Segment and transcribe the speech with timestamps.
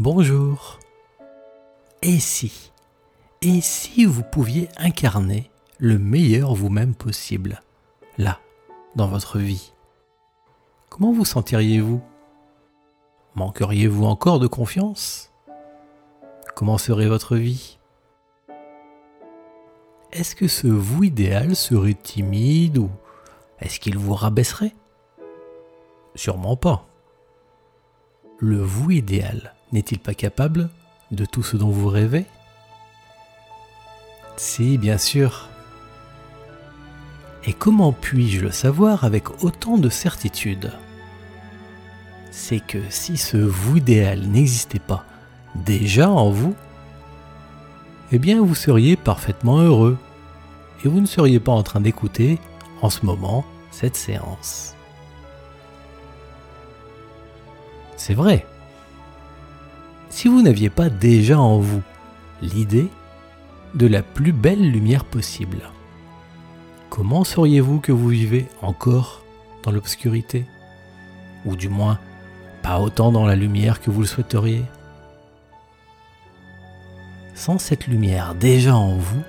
[0.00, 0.78] Bonjour.
[2.00, 2.72] Et si
[3.42, 7.60] Et si vous pouviez incarner le meilleur vous-même possible,
[8.16, 8.40] là,
[8.96, 9.74] dans votre vie
[10.88, 12.00] Comment vous sentiriez-vous?
[13.34, 15.30] Manqueriez-vous encore de confiance?
[16.56, 17.78] Comment serait votre vie?
[20.12, 22.88] Est-ce que ce vous idéal serait timide ou
[23.58, 24.74] est-ce qu'il vous rabaisserait?
[26.14, 26.86] Sûrement pas.
[28.38, 30.68] Le vous idéal n'est-il pas capable
[31.10, 32.26] de tout ce dont vous rêvez?
[34.36, 35.48] Si, bien sûr.
[37.44, 40.72] Et comment puis-je le savoir avec autant de certitude?
[42.30, 45.04] C'est que si ce vous idéal n'existait pas
[45.54, 46.54] déjà en vous,
[48.12, 49.98] eh bien vous seriez parfaitement heureux
[50.84, 52.38] et vous ne seriez pas en train d'écouter
[52.82, 54.74] en ce moment cette séance.
[57.96, 58.46] C'est vrai.
[60.10, 61.82] Si vous n'aviez pas déjà en vous
[62.42, 62.88] l'idée
[63.74, 65.70] de la plus belle lumière possible,
[66.90, 69.22] comment sauriez-vous que vous vivez encore
[69.62, 70.44] dans l'obscurité?
[71.46, 71.98] Ou du moins,
[72.62, 74.64] pas autant dans la lumière que vous le souhaiteriez?
[77.34, 79.22] Sans cette lumière déjà en vous,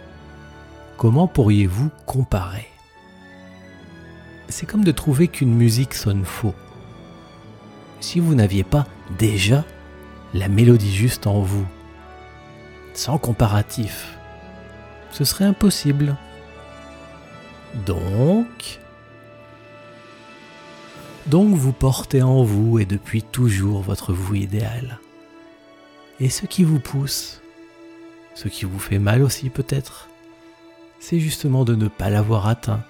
[0.98, 2.68] comment pourriez-vous comparer?
[4.50, 6.56] C'est comme de trouver qu'une musique sonne faux.
[8.02, 8.88] Si vous n'aviez pas
[9.20, 9.64] déjà
[10.34, 11.66] la mélodie juste en vous,
[12.94, 14.18] sans comparatif,
[15.12, 16.16] ce serait impossible.
[17.86, 18.80] Donc,
[21.28, 25.00] donc vous portez en vous et depuis toujours votre vous idéal.
[26.20, 27.42] Et ce qui vous pousse,
[28.36, 30.08] ce qui vous fait mal aussi peut-être,
[31.00, 32.84] c'est justement de ne pas l'avoir atteint,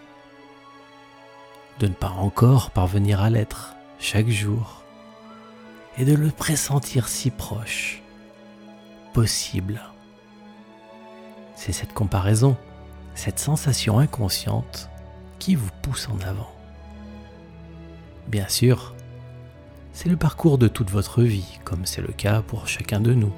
[1.79, 4.80] de ne pas encore parvenir à l'être chaque jour
[5.97, 8.01] et de le pressentir si proche
[9.13, 9.81] possible.
[11.55, 12.57] C'est cette comparaison,
[13.13, 14.89] cette sensation inconsciente
[15.39, 16.51] qui vous pousse en avant.
[18.27, 18.95] Bien sûr,
[19.93, 23.33] c'est le parcours de toute votre vie, comme c'est le cas pour chacun de nous.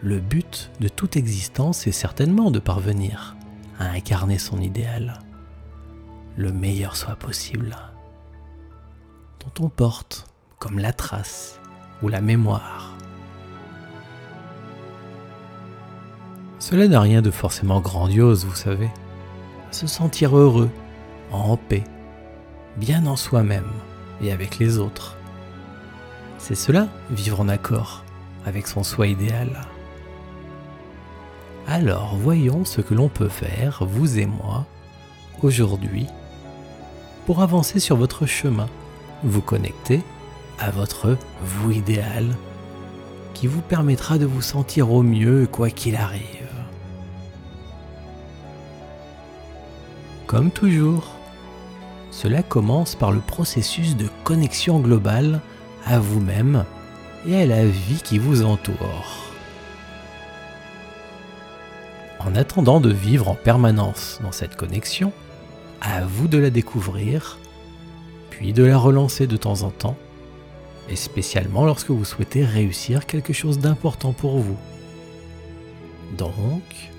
[0.00, 3.36] Le but de toute existence est certainement de parvenir
[3.80, 5.20] à incarner son idéal,
[6.36, 7.76] le meilleur soit possible,
[9.40, 10.27] dont on porte
[10.58, 11.60] comme la trace
[12.02, 12.96] ou la mémoire.
[16.58, 18.90] Cela n'a rien de forcément grandiose, vous savez.
[19.70, 20.70] Se sentir heureux,
[21.30, 21.84] en paix,
[22.76, 23.70] bien en soi-même
[24.20, 25.16] et avec les autres.
[26.38, 28.04] C'est cela, vivre en accord
[28.46, 29.66] avec son soi idéal.
[31.66, 34.66] Alors voyons ce que l'on peut faire, vous et moi,
[35.42, 36.06] aujourd'hui,
[37.26, 38.68] pour avancer sur votre chemin,
[39.22, 40.02] vous connecter
[40.58, 42.26] à votre vous idéal
[43.34, 46.22] qui vous permettra de vous sentir au mieux quoi qu'il arrive.
[50.26, 51.12] Comme toujours,
[52.10, 55.40] cela commence par le processus de connexion globale
[55.86, 56.64] à vous-même
[57.26, 59.24] et à la vie qui vous entoure.
[62.18, 65.12] En attendant de vivre en permanence dans cette connexion,
[65.80, 67.38] à vous de la découvrir,
[68.30, 69.96] puis de la relancer de temps en temps
[70.88, 74.56] et spécialement lorsque vous souhaitez réussir quelque chose d'important pour vous.
[76.16, 76.90] Donc,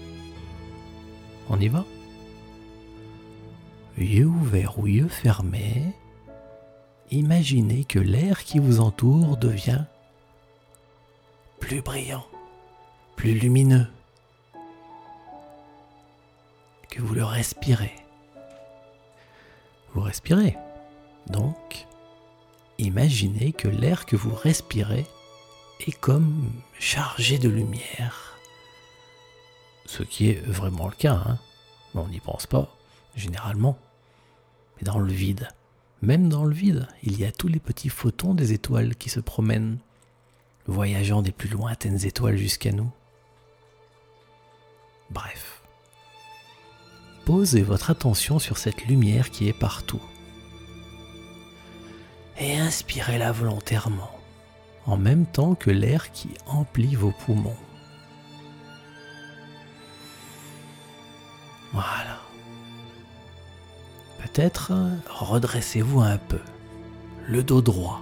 [1.50, 1.85] on y va
[3.97, 5.94] Yeux ouverts ou yeux fermés,
[7.11, 9.83] imaginez que l'air qui vous entoure devient
[11.59, 12.25] plus brillant,
[13.17, 13.88] plus lumineux,
[16.89, 17.94] que vous le respirez.
[19.94, 20.56] Vous respirez,
[21.27, 21.88] donc
[22.79, 25.06] imaginez que l'air que vous respirez
[25.85, 28.38] est comme chargé de lumière.
[29.85, 31.39] Ce qui est vraiment le cas, hein
[31.95, 32.75] on n'y pense pas,
[33.16, 33.78] généralement.
[34.78, 35.50] Mais dans le vide,
[36.01, 39.19] même dans le vide, il y a tous les petits photons des étoiles qui se
[39.19, 39.79] promènent,
[40.68, 42.92] voyageant des plus lointaines étoiles jusqu'à nous.
[45.09, 45.63] Bref.
[47.25, 50.01] Posez votre attention sur cette lumière qui est partout
[52.39, 54.12] et inspirez-la volontairement,
[54.86, 57.57] en même temps que l'air qui emplit vos poumons.
[61.74, 62.19] Voilà.
[64.19, 64.74] Peut-être
[65.07, 66.39] redressez-vous un peu,
[67.27, 68.01] le dos droit,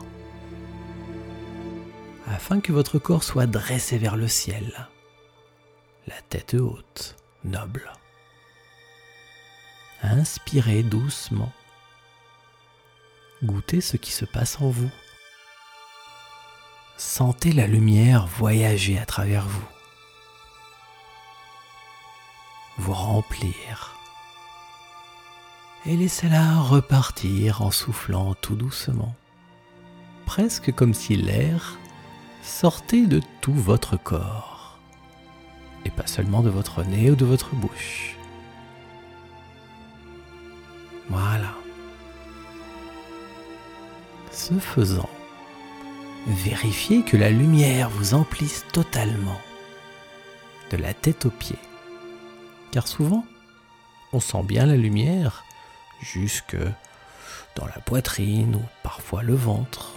[2.27, 4.87] afin que votre corps soit dressé vers le ciel,
[6.05, 7.91] la tête haute, noble.
[10.03, 11.51] Inspirez doucement
[13.43, 14.89] Goûtez ce qui se passe en vous.
[16.97, 19.67] Sentez la lumière voyager à travers vous,
[22.79, 23.95] vous remplir
[25.85, 29.15] et laissez-la repartir en soufflant tout doucement,
[30.25, 31.77] presque comme si l'air
[32.41, 34.79] sortait de tout votre corps,
[35.85, 38.17] et pas seulement de votre nez ou de votre bouche.
[41.09, 41.53] Voilà.
[44.47, 45.09] Ce faisant,
[46.25, 49.41] vérifiez que la lumière vous emplisse totalement,
[50.71, 51.59] de la tête aux pieds.
[52.71, 53.25] Car souvent,
[54.13, 55.43] on sent bien la lumière
[55.99, 56.55] jusque
[57.57, 59.95] dans la poitrine ou parfois le ventre.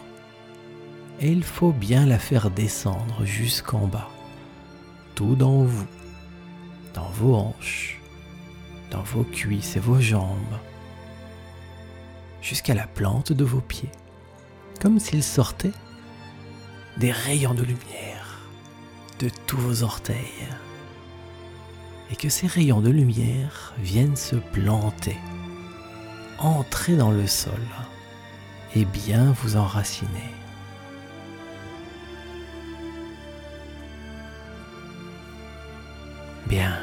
[1.21, 4.09] Et il faut bien la faire descendre jusqu'en bas,
[5.15, 5.87] tout dans vous,
[6.93, 8.01] dans vos hanches,
[8.91, 10.59] dans vos cuisses et vos jambes,
[12.43, 13.93] jusqu'à la plante de vos pieds,
[14.81, 15.73] comme s'il sortait
[16.97, 18.41] des rayons de lumière
[19.19, 20.49] de tous vos orteils,
[22.11, 25.17] et que ces rayons de lumière viennent se planter
[26.41, 27.61] entrer dans le sol
[28.75, 30.31] et bien vous enraciner.
[36.47, 36.79] Bien.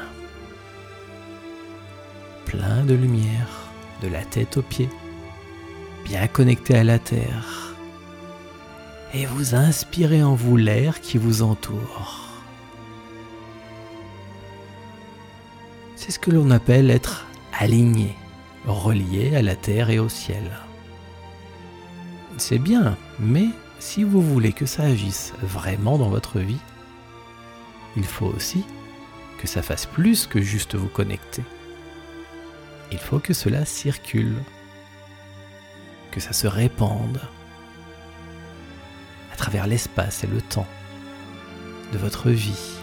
[2.46, 3.68] Plein de lumière,
[4.00, 4.88] de la tête aux pieds,
[6.04, 7.67] bien connecté à la terre.
[9.14, 12.28] Et vous inspirez en vous l'air qui vous entoure.
[15.96, 17.26] C'est ce que l'on appelle être
[17.58, 18.14] aligné
[18.66, 20.50] relié à la terre et au ciel.
[22.36, 26.60] C'est bien, mais si vous voulez que ça agisse vraiment dans votre vie,
[27.96, 28.64] il faut aussi
[29.38, 31.42] que ça fasse plus que juste vous connecter.
[32.92, 34.36] Il faut que cela circule,
[36.10, 37.20] que ça se répande
[39.48, 40.66] travers l'espace et le temps
[41.94, 42.76] de votre vie.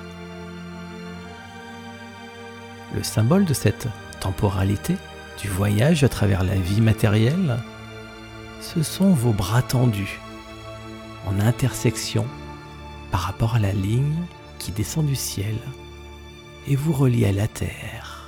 [2.96, 3.88] Le symbole de cette
[4.20, 4.98] temporalité,
[5.40, 7.60] du voyage à travers la vie matérielle,
[8.62, 10.20] ce sont vos bras tendus,
[11.28, 12.26] en intersection
[13.12, 14.26] par rapport à la ligne
[14.58, 15.60] qui descend du ciel
[16.68, 18.28] et vous relie à la terre.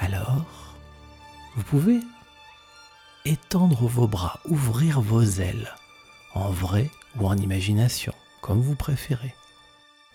[0.00, 0.76] Alors,
[1.56, 2.00] vous pouvez
[3.24, 5.74] étendre vos bras, ouvrir vos ailes,
[6.34, 8.12] en vrai ou en imagination,
[8.42, 9.34] comme vous préférez,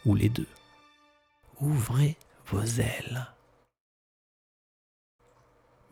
[0.06, 0.48] ou les deux.
[1.60, 3.28] Ouvrez vos ailes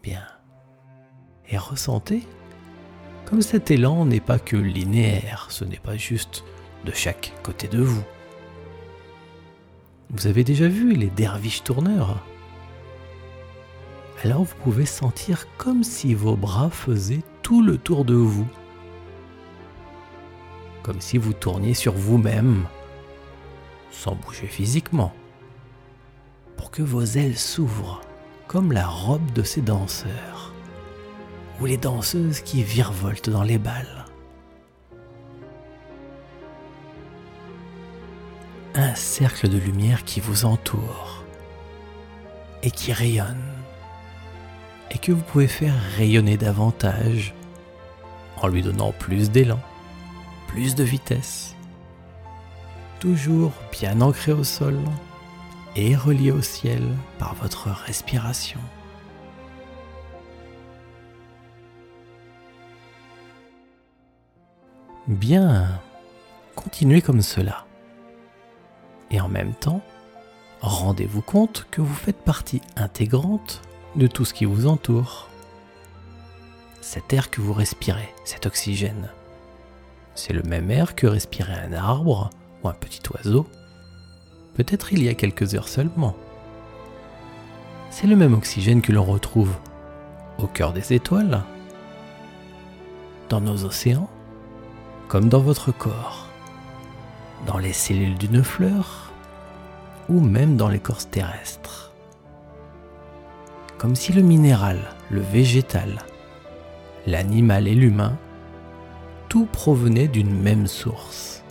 [0.04, 0.28] bien.
[1.50, 2.24] Et ressentez
[3.26, 6.46] comme cet élan n'est pas que linéaire, ce n'est pas juste
[6.86, 8.04] de chaque côté de vous.
[10.12, 12.24] Vous avez déjà vu les derviches tourneurs?
[14.24, 18.48] Alors vous pouvez sentir comme si vos bras faisaient tout le tour de vous.
[20.82, 22.66] Comme si vous tourniez sur vous-même,
[23.92, 25.14] sans bouger physiquement,
[26.56, 28.02] pour que vos ailes s'ouvrent
[28.48, 30.54] comme la robe de ces danseurs,
[31.60, 34.06] ou les danseuses qui virevoltent dans les balles.
[38.74, 41.24] Un cercle de lumière qui vous entoure
[42.64, 43.44] et qui rayonne,
[45.00, 47.34] que vous pouvez faire rayonner davantage
[48.42, 49.60] en lui donnant plus d'élan,
[50.48, 51.56] plus de vitesse,
[53.00, 54.80] toujours bien ancré au sol
[55.76, 56.82] et relié au ciel
[57.20, 58.60] par votre respiration.
[65.08, 65.80] Bien,
[66.56, 67.66] continuez comme cela.
[69.10, 69.82] Et en même temps,
[70.60, 73.62] rendez-vous compte que vous faites partie intégrante
[73.96, 75.30] de tout ce qui vous entoure.
[76.82, 79.10] Cet air que vous respirez, cet oxygène,
[80.16, 82.30] c'est le même air que respirait un arbre
[82.64, 83.48] ou un petit oiseau
[84.58, 86.16] peut-être il y a quelques heures seulement.
[87.92, 89.56] C'est le même oxygène que l'on retrouve
[90.40, 91.44] au cœur des étoiles,
[93.30, 94.10] dans nos océans,
[95.08, 96.28] comme dans votre corps,
[97.46, 99.12] dans les cellules d'une fleur
[100.10, 101.87] ou même dans l'écorce terrestre.
[103.78, 104.80] Comme si le minéral,
[105.12, 106.04] le végétal,
[107.06, 108.18] l'animal et l'humain,
[109.30, 111.44] tout provenait d'une même source,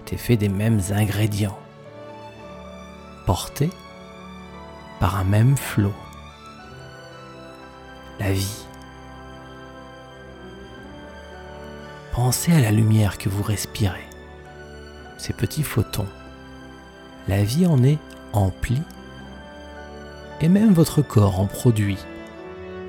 [0.00, 1.58] était fait des mêmes ingrédients
[3.26, 3.70] porté
[4.98, 5.94] par un même flot.
[8.18, 8.66] La vie.
[12.12, 14.04] Pensez à la lumière que vous respirez,
[15.16, 16.08] ces petits photons.
[17.28, 17.98] La vie en est
[18.32, 18.82] emplie
[20.40, 21.98] et même votre corps en produit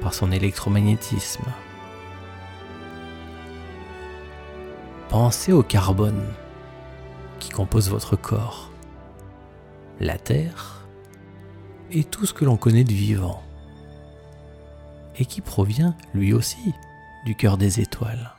[0.02, 1.46] par son électromagnétisme.
[5.10, 6.26] Pensez au carbone
[7.40, 8.72] qui compose votre corps,
[10.00, 10.86] la Terre
[11.92, 13.44] et tout ce que l'on connaît de vivant,
[15.18, 16.74] et qui provient lui aussi
[17.26, 18.34] du cœur des étoiles.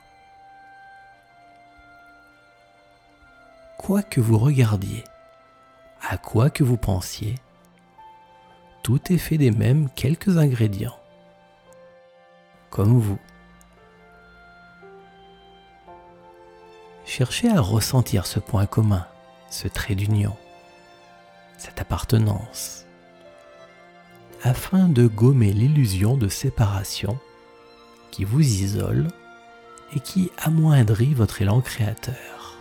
[3.76, 5.04] Quoi que vous regardiez,
[6.08, 7.34] à quoi que vous pensiez,
[8.82, 10.98] tout est fait des mêmes quelques ingrédients,
[12.70, 13.18] comme vous.
[17.04, 19.06] Cherchez à ressentir ce point commun,
[19.50, 20.36] ce trait d'union,
[21.58, 22.86] cette appartenance,
[24.42, 27.18] afin de gommer l'illusion de séparation
[28.10, 29.08] qui vous isole
[29.94, 32.56] et qui amoindrit votre élan créateur.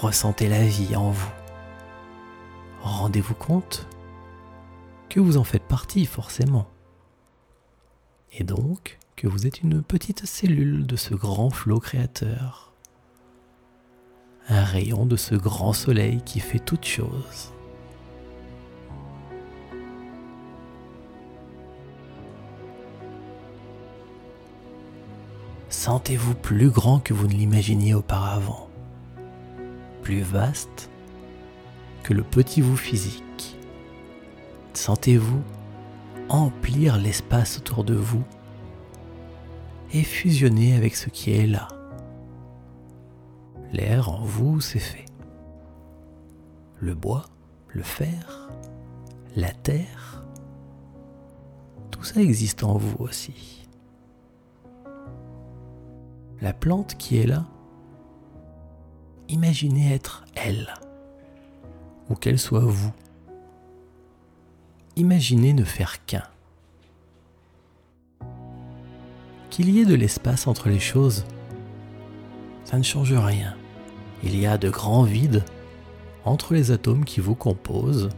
[0.00, 1.32] Ressentez la vie en vous.
[2.80, 3.86] Rendez-vous compte
[5.10, 6.70] que vous en faites partie forcément.
[8.32, 12.72] Et donc, que vous êtes une petite cellule de ce grand flot créateur,
[14.48, 17.52] un rayon de ce grand soleil qui fait toutes choses.
[25.68, 28.68] Sentez-vous plus grand que vous ne l'imaginiez auparavant,
[30.02, 30.88] plus vaste
[32.04, 33.24] que le petit vous physique.
[34.80, 35.42] Sentez-vous
[36.30, 38.24] emplir l'espace autour de vous
[39.92, 41.68] et fusionner avec ce qui est là.
[43.74, 45.04] L'air en vous, c'est fait.
[46.78, 47.26] Le bois,
[47.68, 48.48] le fer,
[49.36, 50.24] la terre,
[51.90, 53.66] tout ça existe en vous aussi.
[56.40, 57.44] La plante qui est là,
[59.28, 60.72] imaginez être elle,
[62.08, 62.94] ou qu'elle soit vous.
[64.96, 66.24] Imaginez ne faire qu'un.
[69.50, 71.26] qu'il y ait de l'espace entre les choses,
[72.64, 73.54] ça ne change rien.
[74.22, 75.44] Il y a de grands vides
[76.24, 78.08] entre les atomes qui vous composent.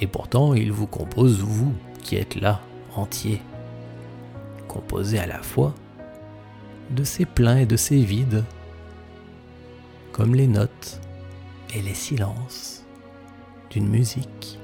[0.00, 2.60] Et pourtant, ils vous composent vous, qui êtes là,
[2.96, 3.42] entier,
[4.66, 5.74] composé à la fois
[6.90, 8.44] de ces pleins et de ces vides,
[10.12, 11.00] comme les notes
[11.74, 12.79] et les silences
[13.70, 14.60] d'une musique.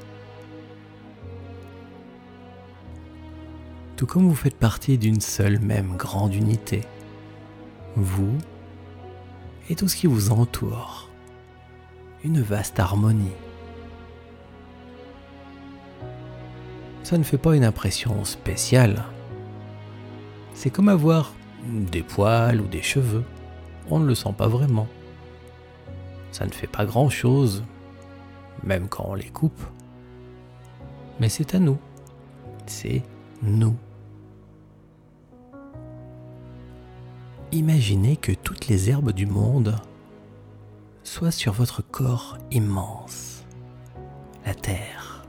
[3.96, 6.82] tout comme vous faites partie d'une seule même grande unité,
[7.96, 8.36] vous
[9.70, 11.08] et tout ce qui vous entoure,
[12.22, 13.32] une vaste harmonie.
[17.02, 19.04] Ça ne fait pas une impression spéciale.
[20.52, 21.32] C'est comme avoir
[21.64, 23.24] des poils ou des cheveux.
[23.88, 24.88] On ne le sent pas vraiment.
[26.32, 27.64] Ça ne fait pas grand-chose,
[28.62, 29.60] même quand on les coupe.
[31.20, 31.78] Mais c'est à nous.
[32.66, 33.02] C'est
[33.42, 33.76] nous.
[37.52, 39.76] Imaginez que toutes les herbes du monde
[41.04, 43.44] soient sur votre corps immense,
[44.44, 45.24] la Terre.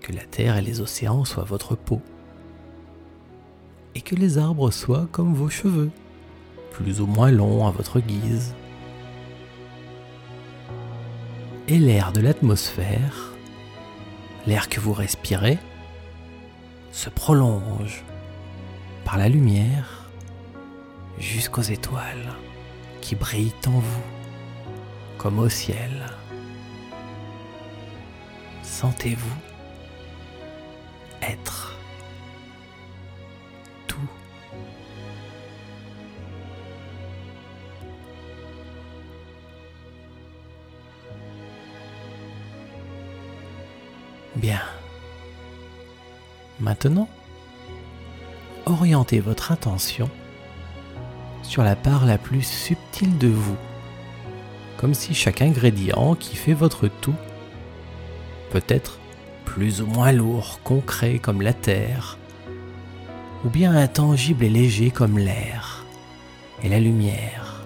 [0.00, 2.00] Que la Terre et les océans soient votre peau.
[3.94, 5.90] Et que les arbres soient comme vos cheveux,
[6.70, 8.54] plus ou moins longs à votre guise.
[11.68, 13.32] Et l'air de l'atmosphère,
[14.46, 15.58] l'air que vous respirez,
[16.90, 18.02] se prolonge
[19.04, 20.10] par la lumière
[21.18, 22.34] jusqu'aux étoiles
[23.00, 24.02] qui brillent en vous
[25.18, 26.06] comme au ciel.
[28.62, 29.51] Sentez-vous
[44.36, 44.60] Bien.
[46.58, 47.08] Maintenant,
[48.66, 50.08] orientez votre attention
[51.42, 53.56] sur la part la plus subtile de vous,
[54.78, 57.14] comme si chaque ingrédient qui fait votre tout
[58.50, 58.98] peut être
[59.44, 62.16] plus ou moins lourd, concret comme la terre,
[63.44, 65.84] ou bien intangible et léger comme l'air
[66.62, 67.62] et la lumière.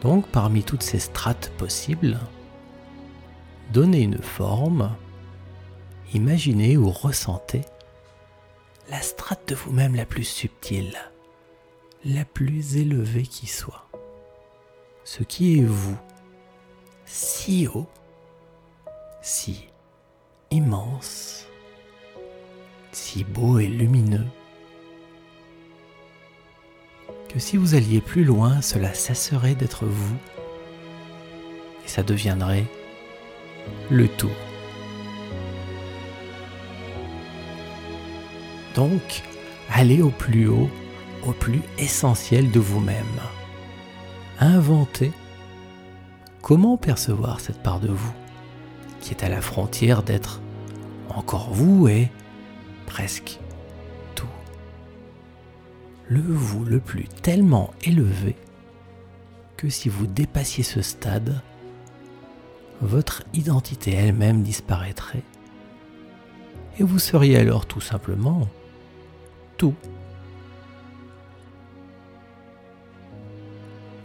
[0.00, 2.18] Donc parmi toutes ces strates possibles,
[3.72, 4.94] donnez une forme,
[6.14, 7.62] imaginez ou ressentez
[8.90, 10.98] la strate de vous-même la plus subtile
[12.04, 13.88] la plus élevée qui soit.
[15.04, 15.96] Ce qui est vous,
[17.04, 17.88] si haut,
[19.20, 19.68] si
[20.50, 21.46] immense,
[22.92, 24.26] si beau et lumineux,
[27.28, 30.16] que si vous alliez plus loin, cela cesserait d'être vous
[31.84, 32.66] et ça deviendrait
[33.90, 34.30] le tout.
[38.74, 39.22] Donc,
[39.74, 40.68] Allez au plus haut,
[41.26, 43.20] au plus essentiel de vous-même.
[44.38, 45.12] Inventez
[46.42, 48.12] comment percevoir cette part de vous
[49.00, 50.42] qui est à la frontière d'être
[51.08, 52.10] encore vous et
[52.86, 53.40] presque
[54.14, 54.26] tout.
[56.06, 58.36] Le vous le plus tellement élevé
[59.56, 61.40] que si vous dépassiez ce stade,
[62.82, 65.22] votre identité elle-même disparaîtrait
[66.78, 68.48] et vous seriez alors tout simplement
[69.56, 69.74] tout.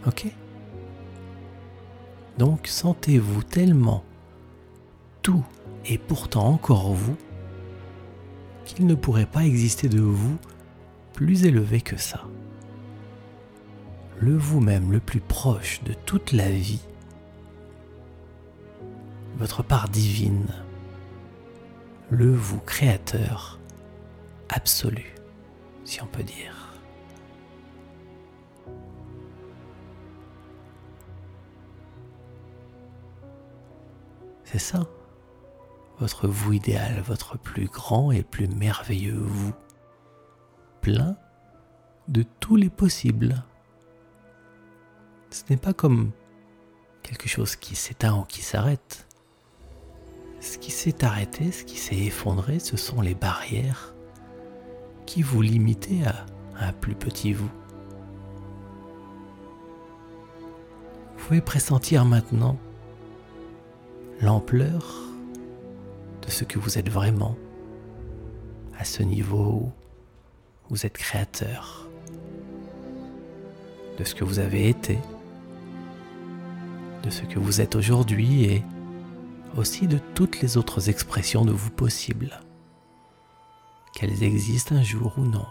[0.06, 0.26] Ok?
[2.38, 4.04] Donc sentez-vous tellement
[5.22, 5.44] tout
[5.84, 7.16] et pourtant encore vous
[8.64, 10.38] qu'il ne pourrait pas exister de vous
[11.14, 12.24] plus élevé que ça.
[14.20, 16.80] Le vous-même le plus proche de toute la vie,
[19.38, 20.48] votre part divine,
[22.10, 23.58] le vous créateur
[24.48, 25.14] absolu,
[25.84, 26.74] si on peut dire.
[34.44, 34.86] C'est ça,
[35.98, 39.52] votre vous idéal, votre plus grand et plus merveilleux vous,
[40.80, 41.16] plein
[42.08, 43.44] de tous les possibles.
[45.30, 46.12] Ce n'est pas comme
[47.02, 49.07] quelque chose qui s'éteint ou qui s'arrête.
[50.40, 53.94] Ce qui s'est arrêté, ce qui s'est effondré, ce sont les barrières
[55.06, 56.26] qui vous limitaient à
[56.66, 57.50] un plus petit vous.
[61.16, 62.56] Vous pouvez pressentir maintenant
[64.20, 65.02] l'ampleur
[66.22, 67.36] de ce que vous êtes vraiment
[68.78, 69.72] à ce niveau où
[70.70, 71.88] vous êtes créateur
[73.98, 74.98] de ce que vous avez été,
[77.02, 78.62] de ce que vous êtes aujourd'hui et
[79.56, 82.40] aussi de toutes les autres expressions de vous possibles,
[83.94, 85.46] qu'elles existent un jour ou non.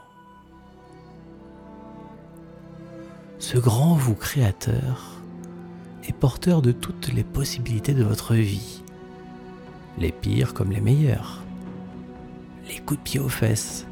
[3.39, 5.21] Ce grand vous créateur
[6.07, 8.81] est porteur de toutes les possibilités de votre vie,
[9.97, 11.43] les pires comme les meilleurs,
[12.67, 13.85] les coups de pied aux fesses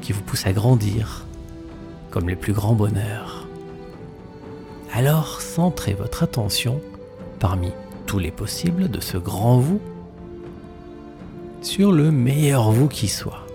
[0.00, 1.26] qui vous poussent à grandir
[2.10, 3.48] comme les plus grands bonheurs.
[4.92, 6.80] Alors centrez votre attention
[7.40, 7.72] parmi
[8.18, 9.80] les possibles de ce grand vous
[11.62, 13.46] sur le meilleur vous qui soit.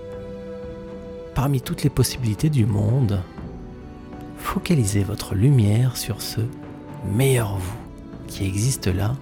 [1.35, 3.21] Parmi toutes les possibilités du monde,
[4.37, 6.41] focalisez votre lumière sur ce
[7.05, 7.77] meilleur vous
[8.27, 9.15] qui existe là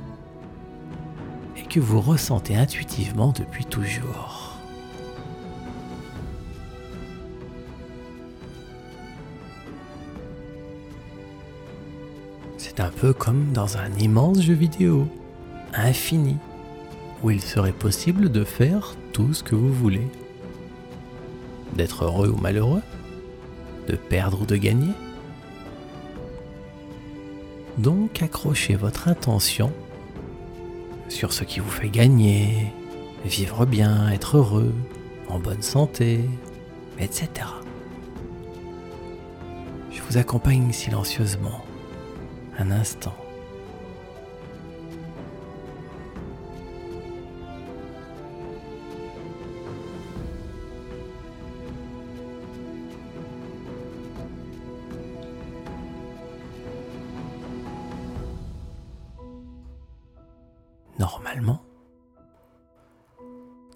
[1.57, 4.47] et que vous ressentez intuitivement depuis toujours.
[12.57, 15.07] C'est un peu comme dans un immense jeu vidéo,
[15.73, 16.37] infini,
[17.23, 20.07] où il serait possible de faire tout ce que vous voulez.
[21.73, 22.81] D'être heureux ou malheureux,
[23.87, 24.93] de perdre ou de gagner,
[27.77, 29.71] donc accrochez votre intention
[31.09, 32.73] sur ce qui vous fait gagner,
[33.25, 34.73] vivre bien, être heureux,
[35.29, 36.21] en bonne santé,
[36.99, 37.29] etc.
[39.91, 41.63] Je vous accompagne silencieusement
[42.57, 43.15] un instant.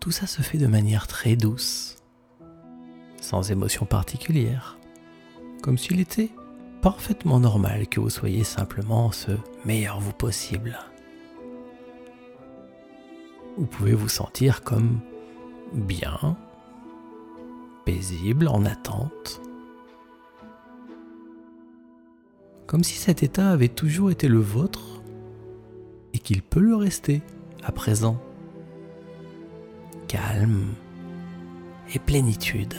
[0.01, 1.97] Tout ça se fait de manière très douce,
[3.21, 4.79] sans émotion particulière,
[5.61, 6.31] comme s'il était
[6.81, 9.31] parfaitement normal que vous soyez simplement ce
[9.63, 10.79] meilleur vous possible.
[13.57, 14.99] Vous pouvez vous sentir comme
[15.71, 16.35] bien,
[17.85, 19.39] paisible, en attente,
[22.65, 25.03] comme si cet état avait toujours été le vôtre
[26.13, 27.21] et qu'il peut le rester
[27.63, 28.17] à présent.
[30.07, 30.73] Calme
[31.93, 32.75] et plénitude.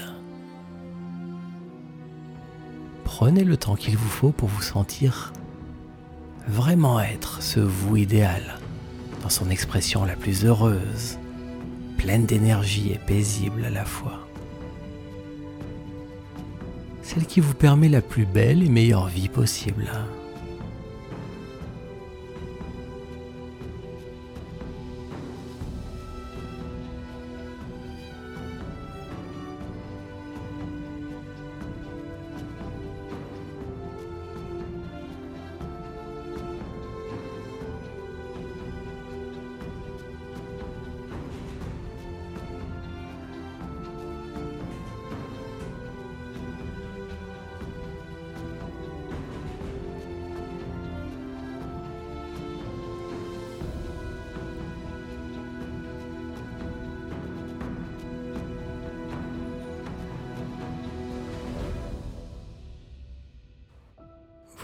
[3.05, 5.33] Prenez le temps qu'il vous faut pour vous sentir
[6.49, 8.59] vraiment être ce vous idéal
[9.23, 11.19] dans son expression la plus heureuse,
[11.99, 14.27] pleine d'énergie et paisible à la fois.
[17.03, 19.91] Celle qui vous permet la plus belle et meilleure vie possible.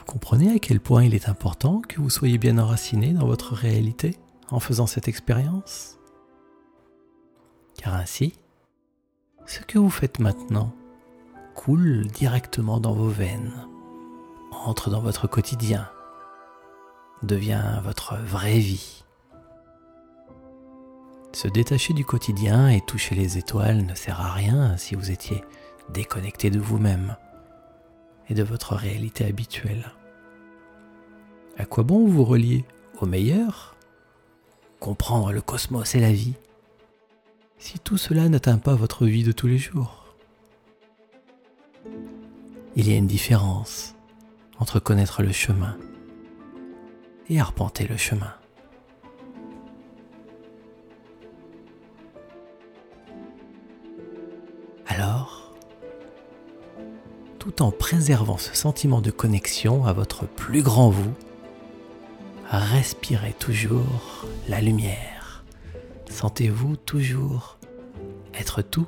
[0.09, 4.17] Comprenez à quel point il est important que vous soyez bien enraciné dans votre réalité
[4.51, 5.99] en faisant cette expérience
[7.77, 8.33] Car ainsi,
[9.45, 10.73] ce que vous faites maintenant
[11.55, 13.53] coule directement dans vos veines,
[14.65, 15.91] entre dans votre quotidien,
[17.23, 19.05] devient votre vraie vie.
[21.33, 25.45] Se détacher du quotidien et toucher les étoiles ne sert à rien si vous étiez
[25.91, 27.15] déconnecté de vous-même
[28.31, 29.93] et de votre réalité habituelle.
[31.59, 32.65] À quoi bon vous relier
[33.01, 33.77] au meilleur?
[34.79, 36.35] Comprendre le cosmos et la vie
[37.59, 40.15] si tout cela n'atteint pas votre vie de tous les jours
[42.77, 43.97] Il y a une différence
[44.61, 45.77] entre connaître le chemin
[47.29, 48.33] et arpenter le chemin.
[54.87, 55.53] Alors,
[57.41, 61.13] tout en préservant ce sentiment de connexion à votre plus grand vous,
[62.57, 65.45] respirez toujours la lumière.
[66.09, 67.59] Sentez-vous toujours
[68.35, 68.87] être tout?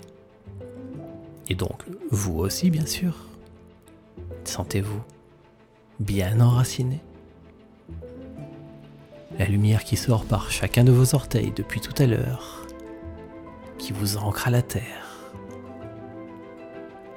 [1.48, 3.14] Et donc, vous aussi, bien sûr.
[4.44, 5.02] Sentez-vous
[5.98, 7.00] bien enraciné?
[9.38, 12.66] La lumière qui sort par chacun de vos orteils depuis tout à l'heure,
[13.78, 15.32] qui vous ancre à la terre,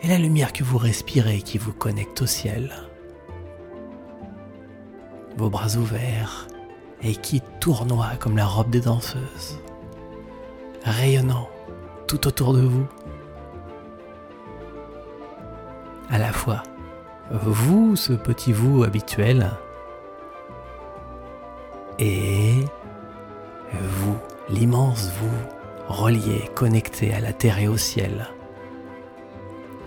[0.02, 2.72] et la lumière que vous respirez qui vous connecte au ciel.
[5.38, 6.48] Vos bras ouverts
[7.02, 9.60] et qui tournoient comme la robe des danseuses,
[10.84, 11.50] rayonnant
[12.08, 12.88] tout autour de vous.
[16.10, 16.64] À la fois,
[17.32, 19.50] vous, ce petit vous habituel,
[22.00, 22.56] et
[23.74, 24.18] vous,
[24.50, 28.30] l'immense vous, relié, connecté à la terre et au ciel,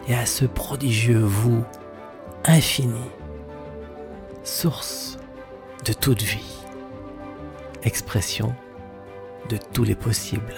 [0.09, 1.65] et à ce prodigieux vous
[2.45, 3.11] infini,
[4.43, 5.19] source
[5.85, 6.65] de toute vie,
[7.83, 8.55] expression
[9.49, 10.57] de tous les possibles.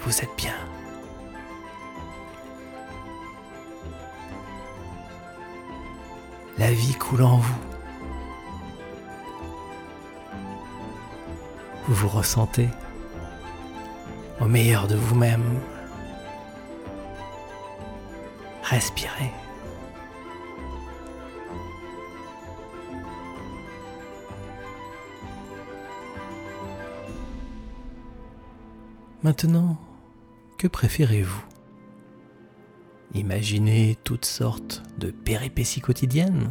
[0.00, 0.54] Vous êtes bien.
[6.58, 7.72] La vie coule en vous.
[11.88, 12.68] vous vous ressentez
[14.40, 15.60] au meilleur de vous-même.
[18.62, 19.41] Respirez.
[29.24, 29.76] Maintenant,
[30.58, 31.44] que préférez-vous?
[33.14, 36.50] Imaginez toutes sortes de péripéties quotidiennes.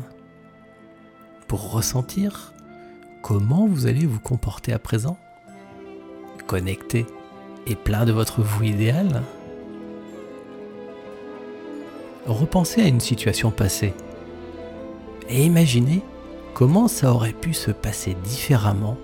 [1.49, 2.53] Pour ressentir
[3.23, 5.17] comment vous allez vous comporter à présent?
[6.47, 7.05] Connecté
[7.67, 9.21] et plein de votre vous idéal?
[12.25, 13.93] Repensez à une situation passée
[15.27, 16.01] et imaginez
[16.53, 18.95] comment ça aurait pu se passer différemment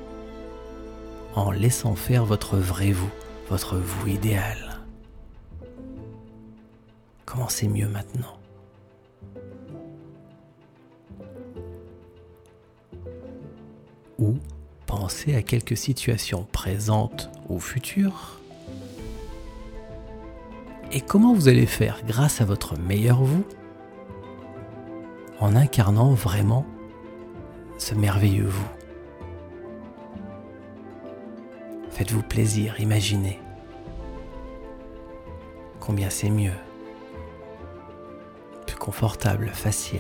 [1.36, 3.12] en laissant faire votre vrai vous,
[3.50, 4.80] votre vous idéal.
[7.26, 8.38] Comment c'est mieux maintenant
[14.20, 14.36] ou
[14.88, 18.40] pensez à quelques situations présentes ou futures
[20.92, 23.46] et comment vous allez faire grâce à votre meilleur vous
[25.40, 26.66] en incarnant vraiment
[27.78, 28.77] ce merveilleux vous?
[32.08, 33.38] Faites-vous plaisir, imaginez
[35.82, 36.56] combien c'est mieux,
[38.66, 40.00] plus confortable, facile,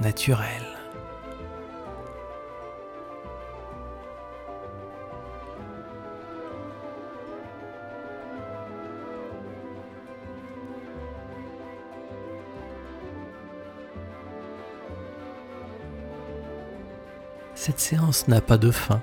[0.00, 0.69] naturel.
[17.60, 19.02] Cette séance n'a pas de fin.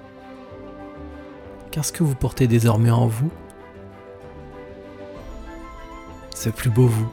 [1.70, 3.30] Car ce que vous portez désormais en vous,
[6.34, 7.08] ce plus beau vous,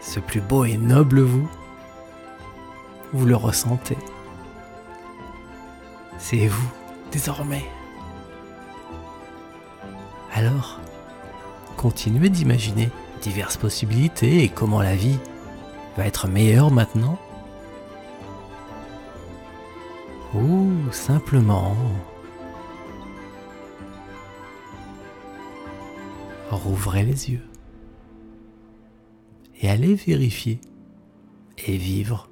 [0.00, 1.46] ce plus beau et noble vous,
[3.12, 3.98] vous le ressentez.
[6.16, 6.72] C'est vous,
[7.12, 7.66] désormais.
[10.32, 10.80] Alors,
[11.76, 12.88] continuez d'imaginer
[13.20, 15.18] diverses possibilités et comment la vie
[15.98, 17.18] va être meilleure maintenant
[20.94, 21.76] simplement
[26.50, 27.46] rouvrez les yeux
[29.60, 30.60] et allez vérifier
[31.58, 32.28] et vivre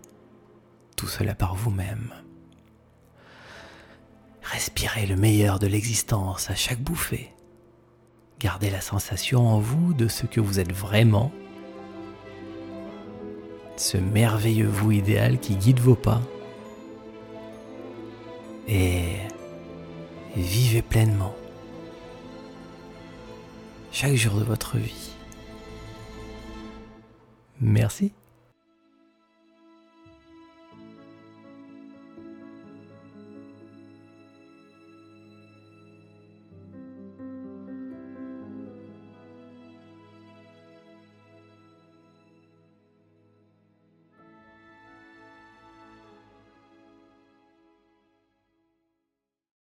[0.96, 2.12] tout cela par vous-même.
[4.42, 7.33] Respirez le meilleur de l'existence à chaque bouffée.
[8.38, 11.33] Gardez la sensation en vous de ce que vous êtes vraiment
[13.77, 16.22] ce merveilleux vous idéal qui guide vos pas.
[18.68, 19.16] Et
[20.37, 21.35] vivez pleinement
[23.90, 25.11] chaque jour de votre vie.
[27.61, 28.12] Merci.